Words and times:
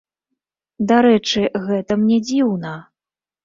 Дарэчы, 0.93 1.45
гэта 1.67 2.01
мне 2.03 2.21
дзіўна. 2.27 2.77